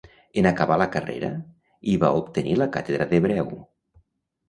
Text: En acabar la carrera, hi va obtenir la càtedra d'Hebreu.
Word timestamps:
En 0.41 0.45
acabar 0.51 0.77
la 0.81 0.87
carrera, 0.95 1.29
hi 1.91 1.99
va 2.07 2.11
obtenir 2.23 2.59
la 2.65 2.71
càtedra 2.79 3.11
d'Hebreu. 3.15 3.57